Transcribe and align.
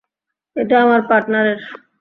এটা 0.55 0.75
আমার 0.81 1.01
পার্টনারের। 1.09 1.59